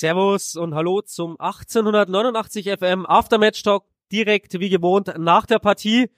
[0.00, 6.10] Servus und hallo zum 1889 FM Aftermatch Talk direkt wie gewohnt nach der Partie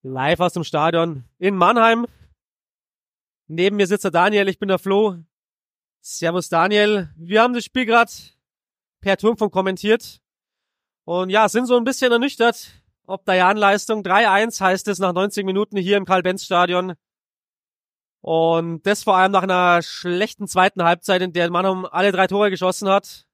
[0.00, 2.06] live aus dem Stadion in Mannheim.
[3.46, 5.16] Neben mir sitzt der Daniel, ich bin der Flo.
[6.00, 7.10] Servus Daniel.
[7.18, 8.10] Wir haben das Spiel gerade
[9.02, 10.22] per Turmfunk kommentiert
[11.04, 15.44] und ja, sind so ein bisschen ernüchtert, ob der Jan-Leistung 3-1 heißt es nach 90
[15.44, 16.94] Minuten hier im Karl-Benz-Stadion.
[18.20, 22.50] Und das vor allem nach einer schlechten zweiten Halbzeit, in der Mannheim alle drei Tore
[22.50, 23.26] geschossen hat.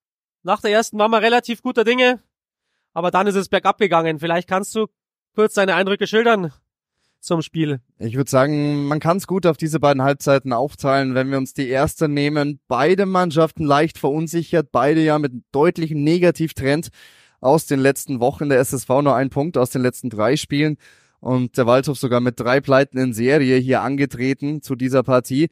[0.43, 2.21] Nach der ersten waren wir relativ guter Dinge,
[2.93, 4.19] aber dann ist es bergab gegangen.
[4.19, 4.87] Vielleicht kannst du
[5.35, 6.53] kurz deine Eindrücke schildern
[7.25, 7.81] zum Spiel.
[7.99, 11.55] Ich würde sagen, man kann es gut auf diese beiden Halbzeiten aufteilen, wenn wir uns
[11.55, 12.61] die erste nehmen.
[12.69, 16.91] Beide Mannschaften leicht verunsichert, beide ja mit deutlichem Negativtrend
[17.41, 18.51] aus den letzten Wochen.
[18.51, 20.77] Der SSV nur ein Punkt aus den letzten drei Spielen
[21.25, 25.49] und der Waldhof sogar mit drei Pleiten in Serie hier angetreten zu dieser Partie.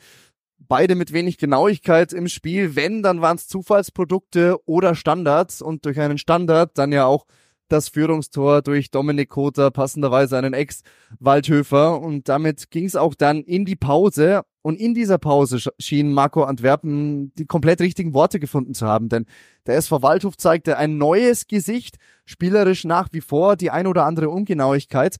[0.58, 2.76] Beide mit wenig Genauigkeit im Spiel.
[2.76, 7.24] Wenn, dann waren es Zufallsprodukte oder Standards und durch einen Standard dann ja auch
[7.68, 12.00] das Führungstor durch Dominik Kota, passenderweise einen Ex-Waldhöfer.
[12.00, 14.42] Und damit ging es auch dann in die Pause.
[14.60, 19.08] Und in dieser Pause schien Marco Antwerpen die komplett richtigen Worte gefunden zu haben.
[19.08, 19.24] Denn
[19.66, 24.28] der SV Waldhof zeigte ein neues Gesicht, spielerisch nach wie vor die ein oder andere
[24.28, 25.16] Ungenauigkeit.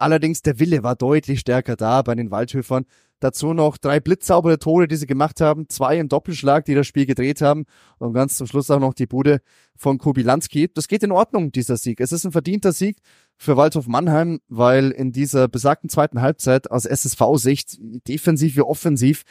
[0.00, 2.86] Allerdings der Wille war deutlich stärker da bei den Waldhöfern.
[3.20, 7.04] Dazu noch drei blitzsaubere Tore, die sie gemacht haben, zwei im Doppelschlag, die das Spiel
[7.04, 7.66] gedreht haben
[7.98, 9.42] und ganz zum Schluss auch noch die Bude
[9.76, 10.70] von Kubilanski.
[10.72, 12.00] Das geht in Ordnung, dieser Sieg.
[12.00, 12.96] Es ist ein verdienter Sieg
[13.36, 17.76] für Waldhof Mannheim, weil in dieser besagten zweiten Halbzeit aus SSV-Sicht
[18.08, 19.24] defensiv wie offensiv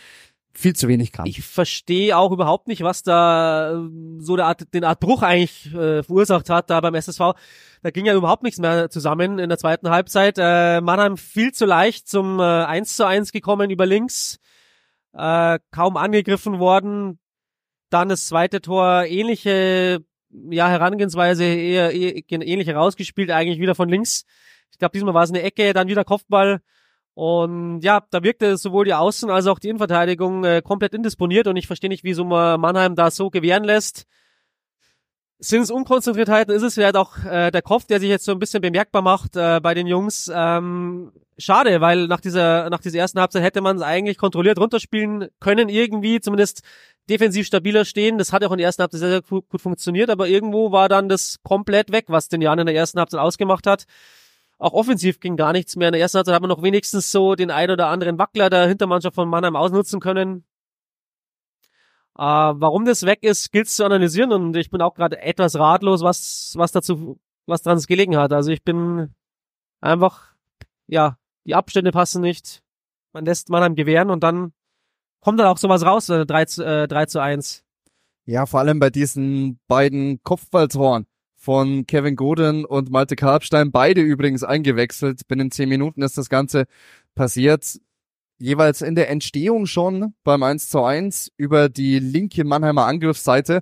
[0.54, 1.26] viel zu wenig kann.
[1.26, 5.74] Ich verstehe auch überhaupt nicht, was da äh, so der Art, den Art Bruch eigentlich
[5.74, 7.34] äh, verursacht hat da beim SSV.
[7.82, 10.38] Da ging ja überhaupt nichts mehr zusammen in der zweiten Halbzeit.
[10.38, 14.40] Äh, Mannheim viel zu leicht zum äh, 1 zu 1 gekommen über links,
[15.14, 17.20] äh, kaum angegriffen worden.
[17.90, 24.26] Dann das zweite Tor, ähnliche ja, Herangehensweise, eher, eher ähnlich herausgespielt, eigentlich wieder von links.
[24.72, 26.62] Ich glaube, diesmal war es eine Ecke, dann wieder Kopfball.
[27.20, 31.58] Und ja, da wirkte sowohl die Außen- als auch die Innenverteidigung äh, komplett indisponiert und
[31.58, 34.06] ich verstehe nicht, wieso man Mannheim da so gewähren lässt.
[35.40, 38.40] Sind es Unkonzentriertheiten, ist es vielleicht auch äh, der Kopf, der sich jetzt so ein
[38.40, 40.32] bisschen bemerkbar macht äh, bei den Jungs.
[40.34, 45.28] Ähm, schade, weil nach dieser, nach dieser ersten Halbzeit hätte man es eigentlich kontrolliert runterspielen
[45.42, 46.62] können, irgendwie zumindest
[47.10, 48.18] defensiv stabiler stehen.
[48.18, 51.10] Das hat auch in der ersten Halbzeit sehr, sehr gut, funktioniert, aber irgendwo war dann
[51.10, 53.88] das komplett weg, was den Jan in der ersten Halbzeit ausgemacht hat.
[54.60, 55.88] Auch offensiv ging gar nichts mehr.
[55.88, 58.68] In der ersten Halbzeit hat man noch wenigstens so den ein oder anderen Wackler der
[58.68, 60.44] Hintermannschaft von Mannheim ausnutzen können.
[62.18, 66.04] Äh, warum das weg ist, gilt zu analysieren und ich bin auch gerade etwas ratlos,
[66.04, 68.34] was, was dazu, was dran gelegen hat.
[68.34, 69.16] Also ich bin
[69.80, 70.34] einfach,
[70.88, 72.62] ja, die Abstände passen nicht.
[73.14, 74.52] Man lässt Mannheim gewähren und dann
[75.22, 77.64] kommt dann auch sowas raus, äh, 3, zu, äh, 3 zu 1.
[78.26, 81.08] Ja, vor allem bei diesen beiden Kopfballtoren
[81.40, 85.26] von Kevin Godin und Malte Karpstein, beide übrigens eingewechselt.
[85.30, 86.66] Binnen zehn Minuten ist das Ganze
[87.16, 87.80] passiert.
[88.40, 93.62] Jeweils in der Entstehung schon beim 1 zu 1 über die linke Mannheimer Angriffsseite.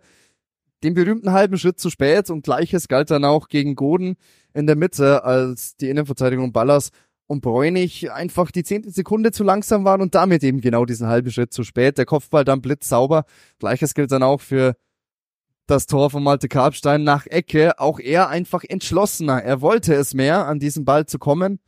[0.84, 4.16] Den berühmten halben Schritt zu spät und gleiches galt dann auch gegen Goden
[4.56, 6.90] in der Mitte, als die Innenverteidigung Ballas
[7.28, 11.30] und Bräunig einfach die zehnte Sekunde zu langsam waren und damit eben genau diesen halben
[11.30, 12.00] Schritt zu spät.
[12.00, 13.26] Der Kopfball dann blitzsauber.
[13.60, 14.76] Gleiches gilt dann auch für
[15.68, 17.80] das Tor von Malte Karpstein nach Ecke.
[17.80, 19.44] Auch er einfach entschlossener.
[19.44, 21.60] Er wollte es mehr, an diesen Ball zu kommen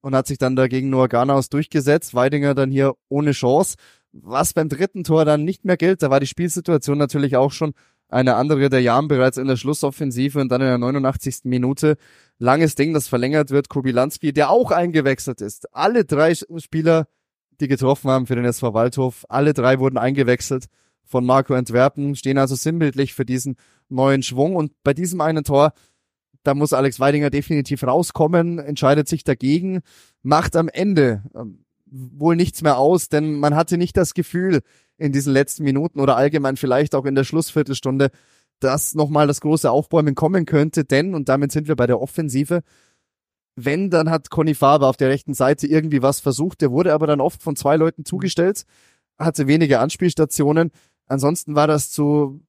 [0.00, 2.14] und hat sich dann dagegen nur Garnaus durchgesetzt.
[2.14, 3.76] Weidinger dann hier ohne Chance.
[4.12, 7.74] Was beim dritten Tor dann nicht mehr gilt, da war die Spielsituation natürlich auch schon
[8.08, 8.70] eine andere.
[8.70, 11.40] Der Jan bereits in der Schlussoffensive und dann in der 89.
[11.44, 11.96] Minute.
[12.38, 13.68] Langes Ding, das verlängert wird.
[13.68, 15.74] Kubilanski, der auch eingewechselt ist.
[15.74, 17.08] Alle drei Spieler,
[17.60, 20.66] die getroffen haben für den SV Waldhof, alle drei wurden eingewechselt
[21.08, 23.56] von Marco Antwerpen, stehen also sinnbildlich für diesen
[23.88, 24.54] neuen Schwung.
[24.54, 25.72] Und bei diesem einen Tor,
[26.42, 29.80] da muss Alex Weidinger definitiv rauskommen, entscheidet sich dagegen,
[30.22, 34.60] macht am Ende ähm, wohl nichts mehr aus, denn man hatte nicht das Gefühl
[34.98, 38.10] in diesen letzten Minuten oder allgemein vielleicht auch in der Schlussviertelstunde,
[38.60, 42.62] dass nochmal das große Aufbäumen kommen könnte, denn, und damit sind wir bei der Offensive,
[43.56, 47.06] wenn, dann hat Conny Faber auf der rechten Seite irgendwie was versucht, der wurde aber
[47.06, 48.64] dann oft von zwei Leuten zugestellt,
[49.18, 50.70] hatte wenige Anspielstationen
[51.08, 52.40] Ansonsten war das zu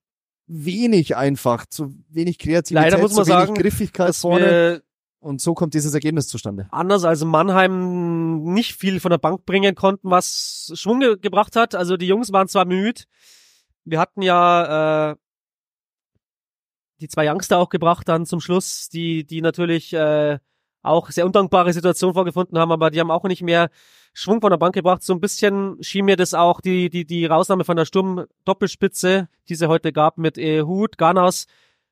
[0.48, 4.84] wenig einfach, zu wenig Kreativität, Leider muss man zu wenig sagen, Griffigkeit vorne.
[5.22, 6.68] Und so kommt dieses Ergebnis zustande.
[6.72, 11.76] Anders als Mannheim nicht viel von der Bank bringen konnten, was Schwung ge gebracht hat.
[11.76, 13.02] Also die Jungs waren zwar müde.
[13.84, 15.16] Wir hatten ja äh,
[17.02, 20.40] die zwei Youngster auch gebracht dann zum Schluss, die die natürlich äh,
[20.82, 23.70] auch sehr undankbare Situation vorgefunden haben, aber die haben auch nicht mehr
[24.14, 25.04] Schwung von der Bank gebracht.
[25.04, 29.56] So ein bisschen schien mir das auch die, die, die Rausnahme von der Sturm-Doppelspitze, die
[29.56, 31.48] sie heute gab mit äh, Hut, Garnaus,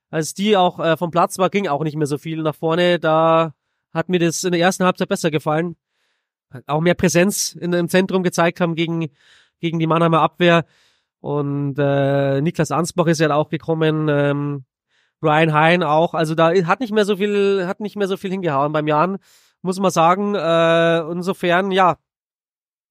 [0.10, 3.00] als die auch äh, vom Platz war, ging auch nicht mehr so viel nach vorne.
[3.00, 3.54] Da
[3.94, 5.76] hat mir das in der ersten Halbzeit besser gefallen.
[6.66, 9.10] Auch mehr Präsenz in, im Zentrum gezeigt haben gegen,
[9.60, 10.66] gegen die Mannheimer Abwehr.
[11.20, 14.66] Und äh, Niklas Ansbach ist ja auch gekommen, ähm,
[15.20, 16.14] Brian Hein auch.
[16.14, 19.18] Also da hat nicht mehr so viel, hat nicht mehr so viel hingehauen beim Jan,
[19.62, 20.36] muss man sagen.
[20.36, 21.98] Äh, insofern, ja,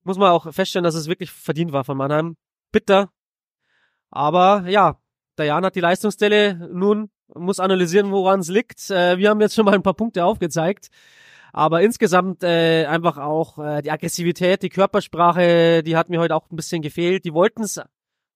[0.05, 2.37] muss man auch feststellen, dass es wirklich verdient war von Mannheim.
[2.73, 3.11] Bitter.
[4.11, 5.01] Aber ja,
[5.39, 8.91] der Jan hat die Leistungsstelle nun, muss analysieren, woran es liegt.
[8.91, 10.89] Äh, wir haben jetzt schon mal ein paar Punkte aufgezeigt.
[11.53, 16.51] Aber insgesamt äh, einfach auch äh, die Aggressivität, die Körpersprache, die hat mir heute auch
[16.51, 17.25] ein bisschen gefehlt.
[17.25, 17.81] Die wollten es,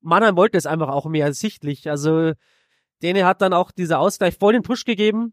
[0.00, 1.90] Mannheim wollte es einfach auch mehr sichtlich.
[1.90, 2.32] Also
[3.02, 5.32] Dene hat dann auch dieser Ausgleich voll den Push gegeben.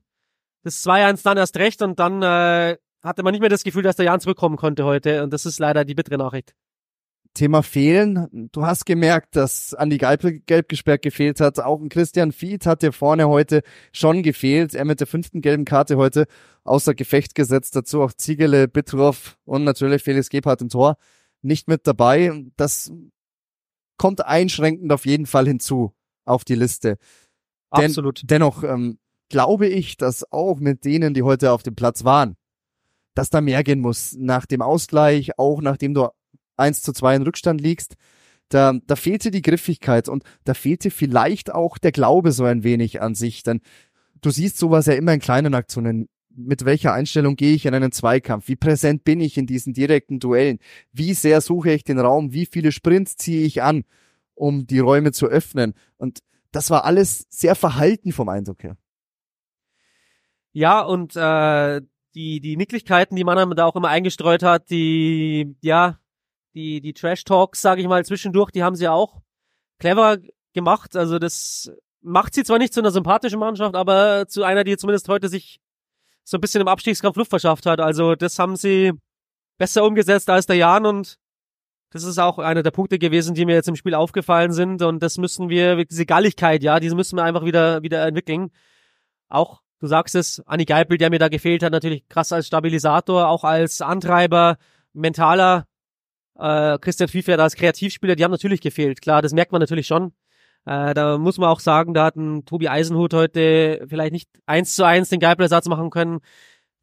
[0.64, 3.96] Das 2-1 dann erst recht und dann äh, hatte man nicht mehr das Gefühl, dass
[3.96, 5.24] der Jan zurückkommen konnte heute.
[5.24, 6.54] Und das ist leider die bittere Nachricht.
[7.34, 8.50] Thema Fehlen.
[8.52, 11.60] Du hast gemerkt, dass Andi Geipel gelb gesperrt gefehlt hat.
[11.60, 13.62] Auch ein Christian Fied hat dir vorne heute
[13.92, 14.74] schon gefehlt.
[14.74, 16.26] Er mit der fünften gelben Karte heute
[16.64, 17.76] außer Gefecht gesetzt.
[17.76, 20.98] Dazu auch Ziegele, Bittroff und natürlich Felix Gebhardt im Tor
[21.44, 22.46] nicht mit dabei.
[22.58, 22.92] Das
[23.98, 25.94] kommt einschränkend auf jeden Fall hinzu
[26.26, 26.98] auf die Liste.
[27.70, 28.22] Absolut.
[28.22, 29.00] Den, dennoch ähm,
[29.30, 32.36] glaube ich, dass auch mit denen, die heute auf dem Platz waren,
[33.14, 34.16] dass da mehr gehen muss.
[34.18, 36.08] Nach dem Ausgleich, auch nachdem du
[36.56, 37.96] eins zu zwei in Rückstand liegst,
[38.50, 43.02] da, da fehlte die Griffigkeit und da fehlte vielleicht auch der Glaube so ein wenig
[43.02, 43.44] an sich.
[43.44, 43.62] Denn
[44.22, 46.08] du siehst sowas ja immer in kleinen Aktionen.
[46.30, 48.48] Mit welcher Einstellung gehe ich in einen Zweikampf?
[48.48, 50.60] Wie präsent bin ich in diesen direkten Duellen?
[50.94, 52.32] Wie sehr suche ich den Raum?
[52.32, 53.84] Wie viele Sprints ziehe ich an,
[54.36, 55.74] um die Räume zu öffnen?
[55.98, 56.20] Und
[56.52, 58.78] das war alles sehr verhalten vom Eindruck her.
[60.52, 61.82] Ja, und äh,
[62.16, 66.00] die, die Nicklichkeiten, die man da auch immer eingestreut hat, die, ja,
[66.56, 69.22] die, die Trash-Talks, sage ich mal, zwischendurch, die haben sie auch
[69.80, 70.18] clever
[70.54, 70.96] gemacht.
[70.96, 71.72] Also das
[72.02, 75.60] macht sie zwar nicht zu einer sympathischen Mannschaft, aber zu einer, die zumindest heute sich
[76.24, 77.80] so ein bisschen im Abstiegskampf Luft verschafft hat.
[77.80, 78.94] Also das haben sie
[79.58, 81.18] besser umgesetzt als der Jan und
[81.92, 84.82] das ist auch einer der Punkte gewesen, die mir jetzt im Spiel aufgefallen sind.
[84.82, 88.52] Und das müssen wir, diese Galligkeit, ja, diese müssen wir einfach wieder, wieder entwickeln.
[89.30, 93.30] Auch, du sagst es, Anni Geipel, der mir da gefehlt hat, natürlich krass als Stabilisator,
[93.30, 94.58] auch als Antreiber,
[94.94, 95.66] mentaler,
[96.38, 99.02] äh, Christian Fiefert als Kreativspieler, die haben natürlich gefehlt.
[99.02, 100.14] Klar, das merkt man natürlich schon.
[100.66, 104.76] Äh, da muss man auch sagen, da hat ein Tobi Eisenhut heute vielleicht nicht eins
[104.76, 106.20] zu eins den Geipel-Ersatz machen können.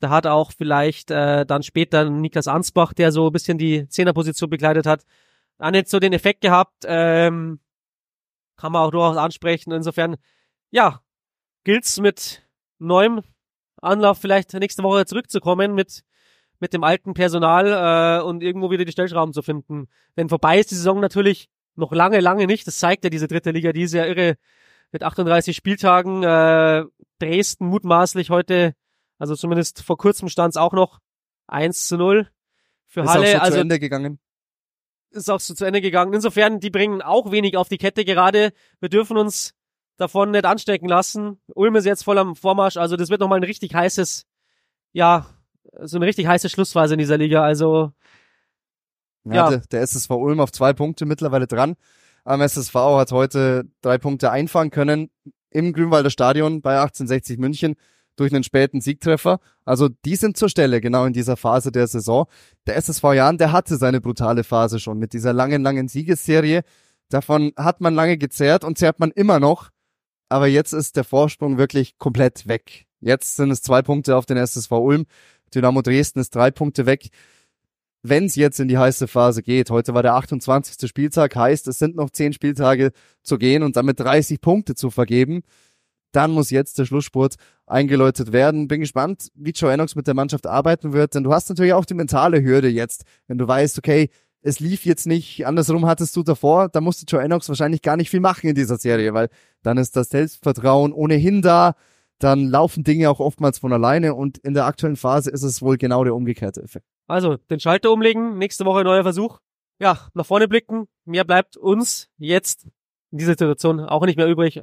[0.00, 4.50] Da hat auch vielleicht äh, dann später Niklas Ansbach, der so ein bisschen die Zehnerposition
[4.50, 5.05] begleitet hat,
[5.58, 6.85] auch nicht so den Effekt gehabt.
[6.87, 7.61] Ähm,
[8.56, 9.73] kann man auch durchaus ansprechen.
[9.73, 10.17] Insofern,
[10.70, 11.00] ja,
[11.64, 12.43] gilt's mit
[12.79, 13.23] neuem
[13.81, 16.05] Anlauf vielleicht nächste Woche zurückzukommen mit
[16.61, 19.88] mit dem alten Personal äh, und irgendwo wieder die Stellschrauben zu finden.
[20.17, 22.67] Denn vorbei ist die Saison natürlich noch lange, lange nicht.
[22.67, 24.37] Das zeigt ja diese dritte Liga, die ist ja irre
[24.93, 26.23] mit 38 Spieltagen.
[26.23, 26.85] Äh,
[27.19, 28.75] Dresden mutmaßlich heute
[29.19, 31.00] also zumindest vor kurzem stand es auch noch
[31.46, 32.28] 1 zu 0
[32.87, 33.26] für ist Halle.
[33.26, 34.19] Ist auch so also zu Ende gegangen.
[35.11, 36.12] Ist auch so zu Ende gegangen.
[36.12, 38.52] Insofern, die bringen auch wenig auf die Kette gerade.
[38.81, 39.55] Wir dürfen uns
[39.96, 41.40] davon nicht anstecken lassen.
[41.55, 42.76] Ulm ist jetzt voll am Vormarsch.
[42.76, 44.26] Also das wird nochmal ein richtig heißes,
[44.92, 45.26] ja,
[45.83, 47.42] so eine richtig heiße Schlussphase in dieser Liga.
[47.42, 47.92] Also
[49.25, 49.50] ja, ja.
[49.50, 51.76] Der, der SSV Ulm auf zwei Punkte mittlerweile dran.
[52.25, 55.11] Am SSV hat heute drei Punkte einfangen können
[55.50, 57.76] im Grünwalder Stadion bei 1860 München
[58.16, 59.40] durch einen späten Siegtreffer.
[59.64, 62.26] Also die sind zur Stelle, genau in dieser Phase der Saison.
[62.66, 66.62] Der SSV Jan, der hatte seine brutale Phase schon mit dieser langen, langen Siegesserie.
[67.09, 69.71] Davon hat man lange gezerrt und zerrt man immer noch.
[70.28, 72.87] Aber jetzt ist der Vorsprung wirklich komplett weg.
[73.00, 75.04] Jetzt sind es zwei Punkte auf den SSV Ulm.
[75.54, 77.09] Dynamo Dresden ist drei Punkte weg.
[78.02, 80.88] Wenn es jetzt in die heiße Phase geht, heute war der 28.
[80.88, 82.92] Spieltag, heißt, es sind noch zehn Spieltage
[83.23, 85.42] zu gehen und damit 30 Punkte zu vergeben
[86.16, 88.68] dann muss jetzt der Schlussspurt eingeläutet werden.
[88.68, 91.85] Bin gespannt, wie Joe Enox mit der Mannschaft arbeiten wird, denn du hast natürlich auch
[91.85, 94.11] die mentale Hürde jetzt, wenn du weißt, okay,
[94.42, 98.11] es lief jetzt nicht, andersrum hattest du davor, da musste Joe Enox wahrscheinlich gar nicht
[98.11, 99.28] viel machen in dieser Serie, weil
[99.62, 101.75] dann ist das Selbstvertrauen ohnehin da,
[102.18, 105.78] dann laufen Dinge auch oftmals von alleine und in der aktuellen Phase ist es wohl
[105.78, 106.87] genau der umgekehrte Effekt.
[107.06, 109.40] Also, den Schalter umlegen, nächste Woche neuer Versuch.
[109.80, 112.66] Ja, nach vorne blicken, mehr bleibt uns jetzt
[113.11, 114.62] in dieser Situation auch nicht mehr übrig,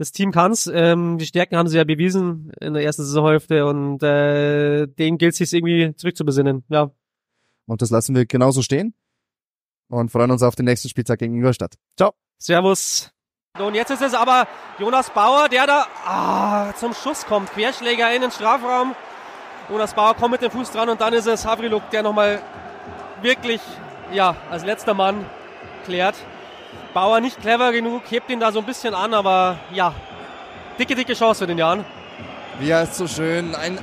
[0.00, 0.66] das Team kann's.
[0.66, 5.32] Ähm, die Stärken haben sie ja bewiesen in der ersten Saisonhälfte und äh, denen gilt
[5.32, 6.64] es sich irgendwie zurückzubesinnen.
[6.70, 6.90] Ja.
[7.66, 8.94] Und das lassen wir genauso stehen
[9.90, 11.74] und freuen uns auf den nächsten Spieltag gegen Ingolstadt.
[11.98, 12.14] Ciao.
[12.38, 13.12] Servus.
[13.58, 17.50] Und jetzt ist es aber Jonas Bauer, der da ah, zum Schuss kommt.
[17.50, 18.94] Querschläger in den Strafraum.
[19.68, 22.40] Jonas Bauer kommt mit dem Fuß dran und dann ist es Havriluk, der nochmal
[23.20, 23.60] wirklich,
[24.14, 25.26] ja, als letzter Mann
[25.84, 26.14] klärt.
[26.92, 29.94] Bauer nicht clever genug, hebt ihn da so ein bisschen an, aber ja,
[30.78, 31.84] dicke, dicke Chance für den Jan.
[32.58, 33.78] Wie heißt so schön, ein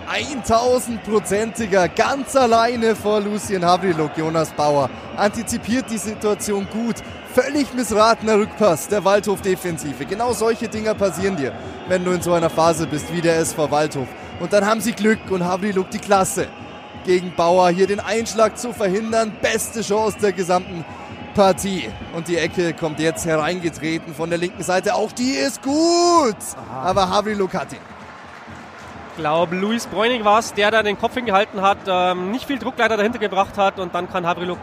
[0.46, 4.90] 1000-prozentiger, ganz alleine vor Lucien Havriluk, Jonas Bauer.
[5.16, 6.98] Antizipiert die Situation gut.
[7.34, 10.06] Völlig missratener Rückpass der Waldhof-Defensive.
[10.06, 11.54] Genau solche Dinger passieren dir,
[11.88, 14.08] wenn du in so einer Phase bist wie der SV Waldhof.
[14.40, 16.48] Und dann haben sie Glück und Havriluk die Klasse.
[17.06, 19.32] Gegen Bauer hier den Einschlag zu verhindern.
[19.42, 20.86] Beste Chance der gesamten
[21.38, 21.88] Partie.
[22.16, 24.96] Und die Ecke kommt jetzt hereingetreten von der linken Seite.
[24.96, 26.36] Auch die ist gut.
[26.84, 27.80] Aber Havriluk hat ihn.
[29.12, 32.58] Ich glaube, Luis Bräunig war es, der da den Kopf hingehalten hat, ähm, nicht viel
[32.58, 34.58] Druckleiter dahinter gebracht hat und dann kann Havriluk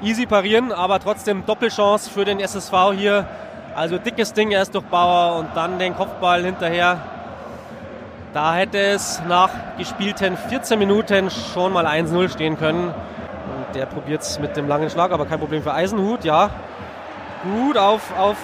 [0.00, 3.26] easy parieren, aber trotzdem Doppelchance für den SSV hier.
[3.74, 7.00] Also dickes Ding erst durch Bauer und dann den Kopfball hinterher.
[8.32, 12.94] Da hätte es nach gespielten 14 Minuten schon mal 1-0 stehen können.
[13.76, 16.48] Der probiert es mit dem langen Schlag, aber kein Problem für Eisenhut, ja.
[17.42, 18.36] Gut auf, auf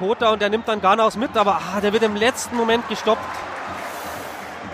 [0.00, 3.20] Kota und der nimmt dann Garnaus mit, aber ah, der wird im letzten Moment gestoppt.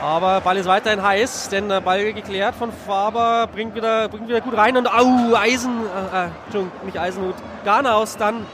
[0.00, 4.40] Aber Ball ist weiterhin heiß, denn der Ball geklärt von Faber bringt wieder, bringt wieder
[4.40, 7.34] gut rein und au, Eisen, äh, äh, Entschuldigung, nicht Eisenhut,
[7.66, 8.46] Garnaus dann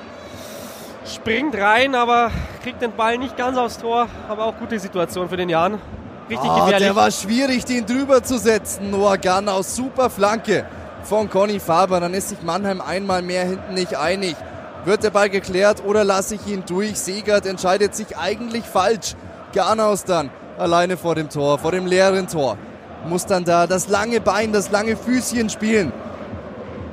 [1.05, 2.33] springt rein, aber
[2.65, 4.09] kriegt den Ball nicht ganz aufs Tor.
[4.29, 5.79] Aber auch gute Situation für den Jan.
[6.29, 6.79] Richtig oh, gefährlich.
[6.79, 8.91] Der war schwierig, den drüber zu setzen.
[8.91, 10.67] Noah Gunn aus super Flanke
[11.05, 12.01] von Conny Faber.
[12.01, 14.35] Dann ist sich Mannheim einmal mehr hinten nicht einig.
[14.85, 16.99] Wird der Ball geklärt oder lasse ich ihn durch?
[16.99, 19.15] Segert entscheidet sich eigentlich falsch.
[19.53, 22.57] Garnaus dann alleine vor dem Tor, vor dem leeren Tor.
[23.09, 25.93] Muss dann da das lange Bein, das lange Füßchen spielen.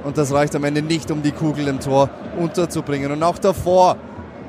[0.04, 3.12] Und das reicht am Ende nicht, um die Kugel im Tor unterzubringen.
[3.12, 3.98] Und auch davor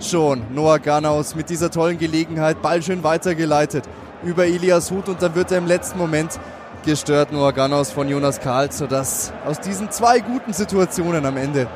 [0.00, 3.85] schon Noah Ganaus mit dieser tollen Gelegenheit, Ball schön weitergeleitet
[4.25, 6.38] über Elias Hut und dann wird er im letzten Moment
[6.85, 11.66] gestört, Noah Ganaus von Jonas Karl, sodass aus diesen zwei guten Situationen am Ende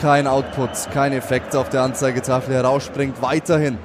[0.00, 3.20] kein Output, kein Effekt auf der Anzeigetafel herausspringt.
[3.20, 3.78] Weiterhin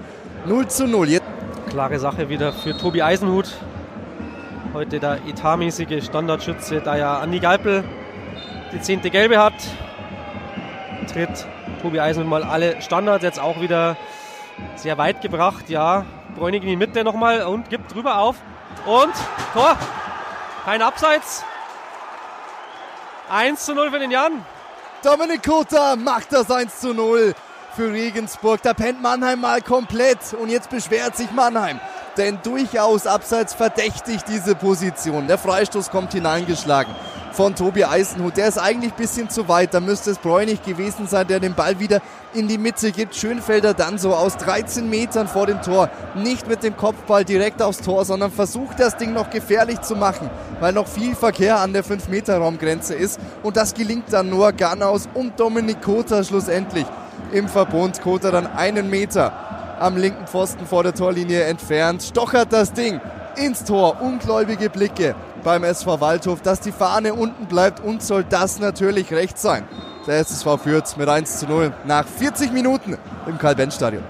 [0.45, 1.09] 0 zu 0.
[1.09, 1.25] Jetzt
[1.69, 3.51] Klare Sache wieder für Tobi Eisenhut.
[4.74, 7.83] Heute der etatmäßige Standardschütze, da ja Andi Galpel
[8.74, 9.53] die zehnte Gelbe hat,
[11.12, 11.45] tritt
[11.81, 13.97] Tobi Eisen mal alle Standards jetzt auch wieder
[14.75, 15.69] sehr weit gebracht.
[15.69, 16.05] Ja,
[16.38, 18.36] Bräunig in die Mitte nochmal und gibt drüber auf.
[18.86, 19.13] Und
[19.53, 19.75] Tor.
[20.65, 21.44] Kein Abseits.
[23.29, 24.46] 1 zu 0 für den Jan.
[25.03, 27.34] Dominik Kota macht das 1 zu 0
[27.75, 28.62] für Regensburg.
[28.62, 31.79] Da pennt Mannheim mal komplett und jetzt beschwert sich Mannheim
[32.17, 35.27] denn durchaus abseits verdächtig diese Position.
[35.27, 36.94] Der Freistoß kommt hineingeschlagen
[37.38, 38.36] von Tobi Eisenhut.
[38.36, 39.75] Der ist eigentlich ein bisschen zu weit.
[39.75, 42.01] Da müsste es Bräunig gewesen sein, der den Ball wieder
[42.34, 43.15] in die Mitte gibt.
[43.15, 45.91] Schönfelder dann so aus 13 Metern vor dem Tor.
[46.15, 50.32] Nicht mit dem Kopfball direkt aufs Tor, sondern versucht das Ding noch gefährlich zu machen,
[50.60, 53.20] weil noch viel Verkehr an der 5-Meter-Raumgrenze ist.
[53.44, 56.88] Und das gelingt dann nur Ganaus und Dominik Kota schlussendlich
[57.32, 58.01] im Verbund.
[58.01, 62.01] Kota dann einen Meter am linken Pfosten vor der Torlinie entfernt.
[62.01, 63.00] Stochert das Ding
[63.38, 64.01] ins Tor.
[64.01, 66.41] Ungläubige Blicke beim SV Waldhof.
[66.41, 69.67] Dass die Fahne unten bleibt und soll das natürlich recht sein.
[70.06, 74.03] Der SSV führt mit 1 zu 0 nach 40 Minuten im Karl-Benz-Stadion.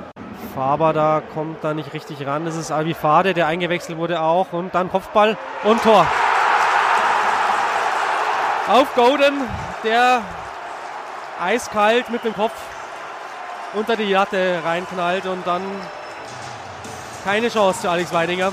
[0.53, 2.45] Faber da kommt da nicht richtig ran.
[2.45, 4.53] Das ist Alvi Fade, der eingewechselt wurde auch.
[4.53, 6.05] Und dann Kopfball und Tor.
[8.67, 9.41] Auf Golden,
[9.83, 10.21] der
[11.41, 12.53] eiskalt mit dem Kopf
[13.73, 15.61] unter die Latte reinknallt und dann
[17.23, 18.51] keine Chance für Alex Weidinger.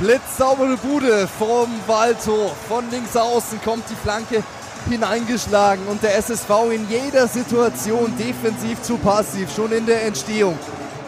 [0.00, 2.52] Blitzsaubere Bude vom Waldhof.
[2.68, 4.42] Von links außen kommt die Flanke
[4.88, 10.58] hineingeschlagen und der SSV in jeder Situation defensiv zu passiv, schon in der Entstehung.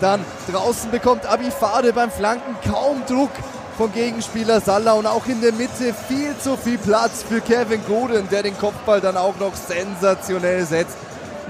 [0.03, 0.23] Dann
[0.53, 3.31] draußen bekommt Abifade beim Flanken kaum Druck
[3.79, 8.29] vom Gegenspieler Salah und auch in der Mitte viel zu viel Platz für Kevin Goden,
[8.31, 10.99] der den Kopfball dann auch noch sensationell setzt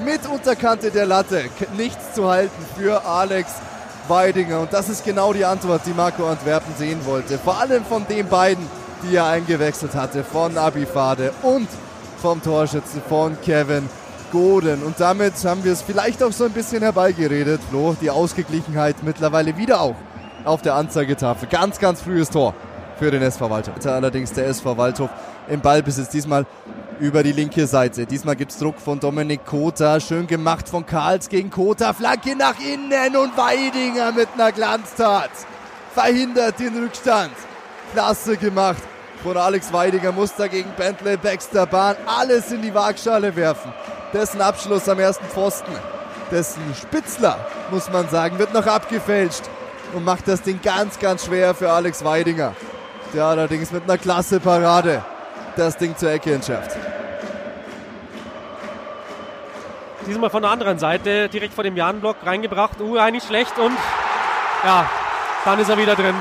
[0.05, 1.47] mit Unterkante der Latte.
[1.77, 3.51] Nichts zu halten für Alex
[4.09, 4.61] Weidinger.
[4.61, 7.39] Und das ist genau die Antwort, die Marco Antwerpen sehen wollte.
[7.39, 8.67] Vor allem von den beiden,
[9.03, 11.69] die er eingewechselt hatte, von Abifade und
[12.21, 13.89] vom Torschützen von Kevin
[14.31, 14.83] Goden.
[14.83, 17.95] Und damit haben wir es vielleicht auch so ein bisschen herbeigeredet, Flo.
[18.01, 19.97] Die Ausgeglichenheit mittlerweile wieder auch
[20.45, 21.49] auf der Anzeigetafel.
[21.49, 22.55] Ganz, ganz frühes Tor
[22.99, 23.75] für den SV Waldhof.
[23.85, 25.11] Allerdings der SV Waldhof
[25.49, 26.09] im Ballbesitz.
[26.09, 26.47] Diesmal
[27.01, 28.07] über die linke Seite.
[28.07, 30.01] Diesmal gibt es Druck von Dominik Kota.
[30.01, 31.93] Schön gemacht von Karls gegen Kota.
[31.93, 35.31] Flanke nach innen und Weidinger mit einer Glanztat.
[35.95, 37.33] Verhindert den Rückstand.
[37.93, 38.83] Klasse gemacht
[39.23, 40.13] von Alex Weidinger.
[40.13, 43.73] Muss dagegen Bentley Baxter Bahn alles in die Waagschale werfen.
[44.13, 45.73] Dessen Abschluss am ersten Pfosten.
[46.31, 47.39] Dessen Spitzler,
[47.71, 49.43] muss man sagen, wird noch abgefälscht
[49.95, 52.55] und macht das Ding ganz, ganz schwer für Alex Weidinger.
[53.13, 55.03] der allerdings mit einer klasse Parade
[55.57, 56.77] das Ding zur Ecke entschärft.
[60.07, 62.81] Diesmal von der anderen Seite, direkt vor dem Jan-Block reingebracht.
[62.81, 63.77] Uh, eigentlich schlecht und
[64.65, 64.89] ja,
[65.45, 66.15] dann ist er wieder drin.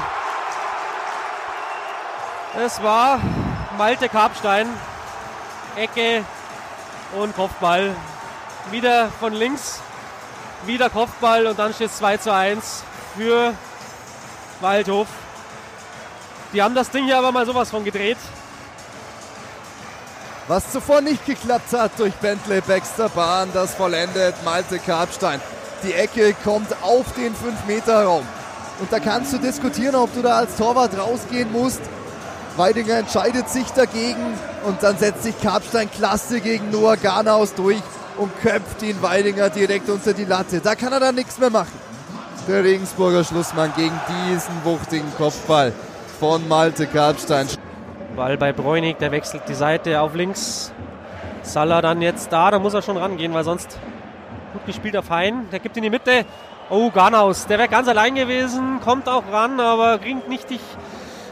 [2.63, 3.19] Es war
[3.77, 4.67] Malte Karpstein,
[5.75, 6.23] Ecke
[7.13, 7.95] und Kopfball.
[8.69, 9.81] Wieder von links,
[10.65, 12.83] wieder Kopfball und dann steht es 2 zu 1
[13.17, 13.53] für
[14.59, 15.07] Waldhof.
[16.53, 18.17] Die haben das Ding hier aber mal sowas von gedreht.
[20.51, 25.39] Was zuvor nicht geklappt hat durch Bentley Baxter Bahn, das vollendet Malte Karpstein.
[25.81, 28.25] Die Ecke kommt auf den 5-Meter-Raum.
[28.81, 31.79] Und da kannst du diskutieren, ob du da als Torwart rausgehen musst.
[32.57, 37.81] Weidinger entscheidet sich dagegen und dann setzt sich Karpstein klasse gegen Noah Garnaus durch
[38.17, 40.59] und köpft ihn Weidinger direkt unter die Latte.
[40.59, 41.79] Da kann er dann nichts mehr machen.
[42.49, 45.71] Der Regensburger Schlussmann gegen diesen wuchtigen Kopfball
[46.19, 47.47] von Malte Karpstein.
[48.15, 50.73] Ball bei Bräunig, der wechselt die Seite auf links.
[51.43, 53.79] Salah dann jetzt da, da muss er schon rangehen, weil sonst
[54.53, 55.47] gut gespielt auf Hein.
[55.51, 56.25] Der gibt in die Mitte.
[56.69, 60.63] Oh, Garnaus, der wäre ganz allein gewesen, kommt auch ran, aber bringt nicht, nicht,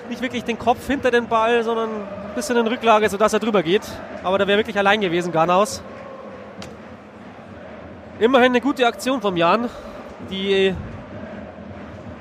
[0.09, 3.63] nicht wirklich den Kopf hinter den Ball, sondern ein bisschen in Rücklage, sodass er drüber
[3.63, 3.83] geht.
[4.23, 5.81] Aber da wäre wirklich allein gewesen, Garnaus.
[8.19, 9.69] Immerhin eine gute Aktion vom Jan.
[10.29, 10.75] Die,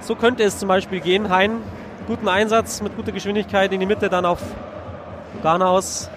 [0.01, 1.29] so könnte es zum Beispiel gehen.
[1.29, 1.61] Hein
[2.09, 4.41] guten Einsatz mit guter Geschwindigkeit in die Mitte, dann auf
[5.43, 6.09] Garnaus.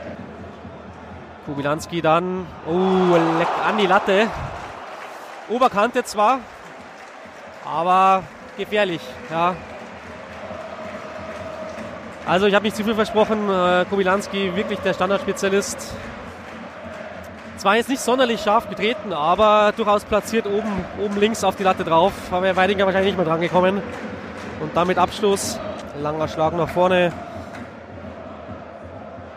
[1.46, 4.28] Kubilanski dann, oh, an die Latte.
[5.50, 6.40] Oberkante zwar,
[7.66, 8.24] aber
[8.58, 9.54] gefährlich, ja.
[12.26, 13.50] Also ich habe nicht zu viel versprochen.
[13.50, 15.94] Äh, Kubilanski wirklich der Standardspezialist.
[17.58, 21.84] Zwar jetzt nicht sonderlich scharf getreten, aber durchaus platziert oben, oben links auf die Latte
[21.84, 22.14] drauf.
[22.32, 23.82] Aber Weidinger wahrscheinlich nicht mehr dran gekommen.
[24.62, 25.60] Und damit Abschluss.
[26.00, 27.12] Langer Schlag nach vorne.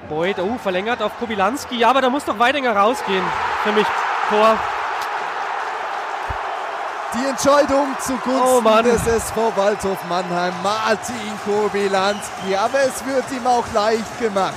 [0.09, 1.77] Boyd, oh, verlängert auf Kobilanski.
[1.77, 3.25] Ja, aber da muss doch Weidinger rausgehen.
[3.63, 3.87] Für mich
[4.29, 4.57] Tor.
[7.15, 10.53] Die Entscheidung zugunsten oh des SV Waldhof Mannheim.
[10.63, 12.55] Martin Kobilanski.
[12.57, 14.55] Aber es wird ihm auch leicht gemacht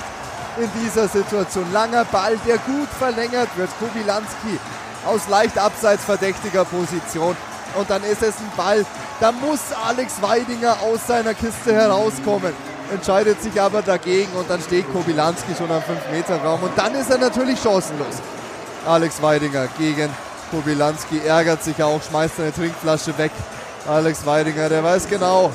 [0.58, 1.72] in dieser Situation.
[1.72, 3.70] Langer Ball, der gut verlängert wird.
[3.80, 4.60] Kobilanski
[5.06, 7.36] aus leicht abseits verdächtiger Position.
[7.76, 8.86] Und dann ist es ein Ball,
[9.20, 12.54] da muss Alex Weidinger aus seiner Kiste herauskommen.
[12.92, 16.64] Entscheidet sich aber dagegen und dann steht Kobilanski schon am 5-Meter-Raum.
[16.64, 18.16] Und dann ist er natürlich chancenlos.
[18.86, 20.10] Alex Weidinger gegen
[20.52, 23.32] Kobilanski ärgert sich auch, schmeißt seine Trinkflasche weg.
[23.88, 25.52] Alex Weidinger, der weiß genau,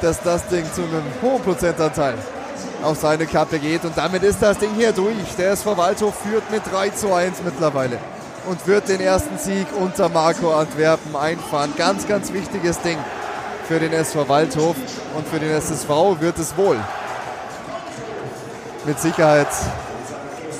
[0.00, 2.14] dass das Ding zu einem hohen Prozentanteil
[2.82, 3.84] auf seine Kappe geht.
[3.84, 5.34] Und damit ist das Ding hier durch.
[5.36, 7.98] Der SV Waldhof führt mit 3 zu 1 mittlerweile
[8.46, 11.72] und wird den ersten Sieg unter Marco Antwerpen einfahren.
[11.76, 12.98] Ganz, ganz wichtiges Ding
[13.68, 14.76] für den SV Waldhof
[15.16, 15.88] und für den SSV
[16.20, 16.78] wird es wohl
[18.84, 19.48] mit Sicherheit,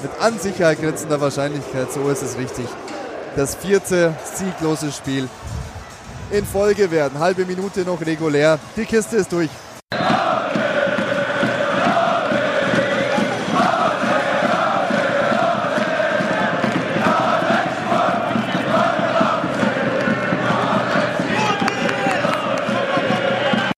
[0.03, 2.66] mit an Sicherheit grenzender Wahrscheinlichkeit, so ist es richtig,
[3.37, 5.29] das vierte sieglose Spiel
[6.31, 7.20] in Folge werden.
[7.20, 8.59] Halbe Minute noch regulär.
[8.77, 9.49] Die Kiste ist durch